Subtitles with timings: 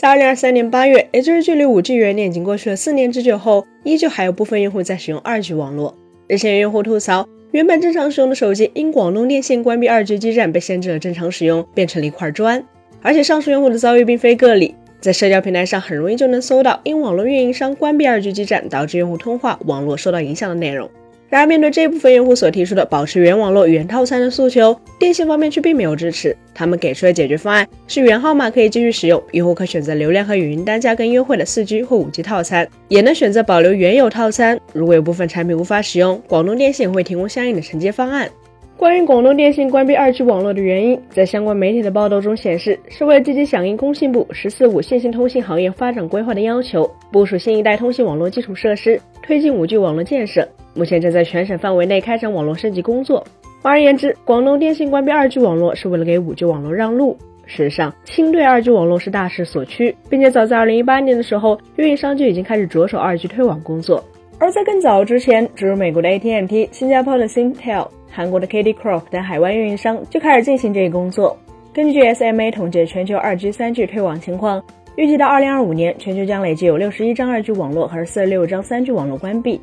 [0.00, 5.94] 在二零二三年八月，也就是距离五 G 元年已经过去了四年之久后，依旧还有部分用户在使用二 G 网络。
[6.26, 12.64] 日前有用户吐槽，原本正常使用的手机因广东电信关闭二 G 基站被限制了正常使用，变成了一块砖。
[13.02, 20.88] 而且上述用户的遭遇并非个例，在社交平台上很容易就能搜到因网络运营商关闭二 G 基站导致用户通话网络受到影响的内容。
[21.30, 26.36] 然而，面对这部分用户所提出的保持原网络原套餐的诉求，电信方面却并没有支持。
[26.52, 34.58] 他们给出的解决方案是原号码可以继续使用，用户可选择流量和语音单价更优惠的 4G 或 5G 套餐，也能选择保留原有套餐。
[34.72, 38.28] 如果有部分产品无法使用，广东电信会提供相应的承接方案。
[38.76, 50.48] 关于广东电信关闭二 G 网络的原因，在相关媒体的报道中显示，是为了积极响应工信部“十四五”线性通信行业发展规划的要求，部署新一代通信网络基础设施，推进五 G 网络建设。
[50.80, 53.22] 目前正在全省范围内开展网络升级工作。
[53.60, 57.14] 换而言之，广东电信关闭二 G 网络是为了给五 G 网络让路。
[57.44, 64.02] 事实上，轻对二 G 网络是大势所趋，并且早在二零一八年的时候，运营商就已经开始着手二 G 推网工作。
[64.38, 67.88] 而在更早之前，诸如美国的 AT&T、新加坡的 Singtel。
[68.10, 71.36] 韩国的 KD Crop 等海外运营商就开始进行这一工作。
[71.74, 74.64] 根据 SMA 统计全球 2G、3G 推网情况，
[74.96, 79.60] 预计到2025年，全球将累计有61张 2G 网络和46张 3G 网络关闭。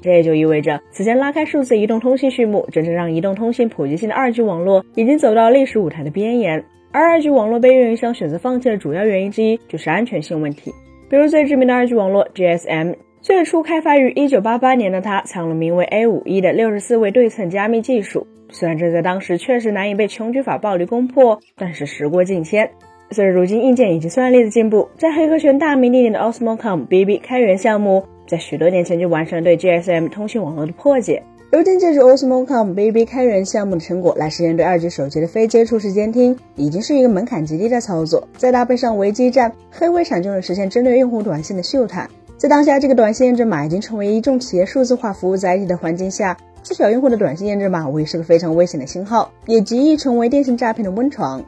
[0.00, 6.64] 这也就意味着，此前拉开数字移动通信序幕，真正让移动通信普及性的 2G 网络已经走到历史舞台的边缘。
[6.92, 10.72] 而 2G 网络被运营商选择放弃的主要原因之一，就是安全性问题。
[11.08, 12.94] 比如最知名的 2G 网络 GSM。
[13.22, 18.26] 最初开发于一九八八年的它，采用了名为 A 五一的六十四位对称加密技术。
[18.48, 22.70] 虽然这在当时确实难以被穷举法暴力攻破，但是时过境迁，
[23.10, 31.20] 随着如今硬件以及算力的进步，在黑客圈大名鼎鼎的 Osmocom BB 开源项目，在许多年前就完成了对 GSM 通信网络的破解。
[31.50, 38.28] 如今借助 Osmocom BB 开源项目的成果来实现对二 G 手机的非接触式监听，已经是一个门槛极低的操作。
[38.36, 42.08] 再搭配上维基站，黑微产就能实现针对用户短信的嗅探。
[42.36, 51.44] 在当下这个短信验证码已经成为一众企业数字化服务载体的环境下，自小用户的短信验证码无疑是个非常危险的信号，也极易成为电信诈骗的温床。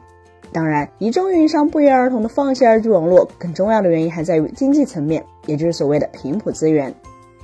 [0.52, 6.94] 当然，一众运营商不约而同的放弃二 G 网络，更重要的原因还在于经济层面，也就是所谓的频谱资源。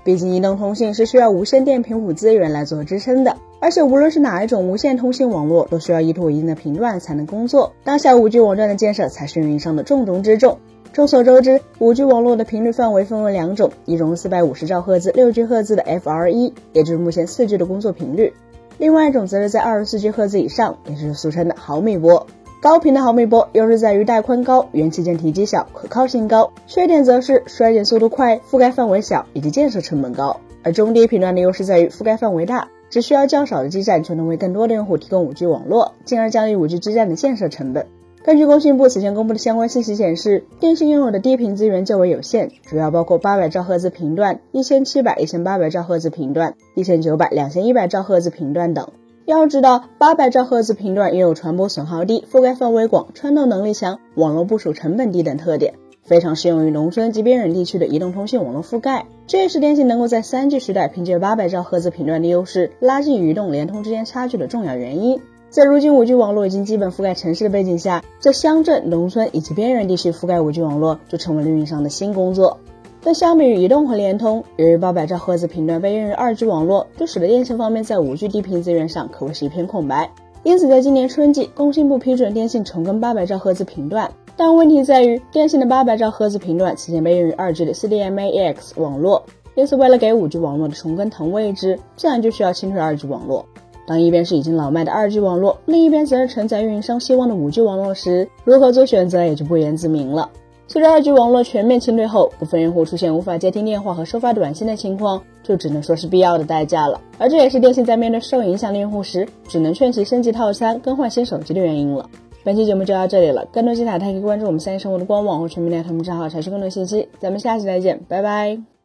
[0.05, 7.73] 毕竟移动通信是需要无线电频谱资源来做支撑的，而且无论是哪一种无线通信网络，都需要依托一定的频段才能工作。
[7.83, 10.59] 当下五 G 网站的建设才是运营商的重中之重。
[10.93, 18.33] 众所周知，5G 网络的频率范围分为两种，一种四百五十兆赫兹、六 G 赫兹的 FR1，也就是目前 4G 的工作频率；
[18.79, 22.27] 另外一种则是在二十四 G 赫兹以上，也就是俗称的毫米波。
[22.61, 30.41] 高频的毫米波优势在于带宽高、元器件体积小、可靠性高，缺点则是衰减速度快、覆盖范围小以及建设成本高。
[30.65, 37.87] 而中低频段的优势在于覆盖范围大，只需要较少的基站就能为更多的用户提供 5G 网络，进而降低 5G 基站的建设成本。
[38.25, 48.89] 根据工信部此前公布的相关信息显示，电信拥有的低频资源较为有限，主要包括八百兆赫兹频段、一千七百、一千八百兆赫兹频段、一千九百、两千一百兆赫兹频段等。
[49.29, 59.05] 要知道，八百兆赫兹频段拥有传播损耗低、覆盖范围广、穿透能力强、网络部署成本低等特点，非常适用于农村及边远地区的移动通信网络覆盖。
[59.27, 65.21] 这也是电信能够在三 G 时代凭借八百兆赫兹频段的优势，拉近移动、联通之间差距的重要原因。
[65.51, 72.61] 在如今 5G 网络已经基本覆盖城市的背景下，在乡镇、农村以及边缘地区覆盖 5G 网络就成为了运营商的新工作。
[73.03, 80.11] 但相比于移动和联通，由于800兆赫兹频段被用于 2G 网络，就使得电信方面在 5G 低频资源上可谓是一片空白。
[80.43, 89.23] 因此，在今年春季，工信部批准电信重更800兆赫兹频段，但问题在于电信的800兆赫兹频段此前被用于 2G 的 CDMA-EX 网络，
[89.55, 93.45] 因此为了给 5G 网络的重更腾位置，自然就需要清退 2G 网络。
[93.87, 100.29] 当一边是已经老迈的二 G 网络，另一边则是承载运营商希望的五 G 网络时，如何做选择也就不言自明了。
[100.69, 107.01] 随着二 G 网络全面清退后，部分用户出现无法接听电话和收发短信的情况，就只能说是必要的代价了。
[107.17, 112.09] 而这也是电信在面对受影响的用户时，只能劝其升级套餐、更换新手机的原因了。
[112.45, 117.09] 本期节目就到这里了，更多精彩，大家可以关注我们三一生活的官网或全民大同账号查询更多信息。
[117.19, 118.78] 咱们下期再见，拜拜。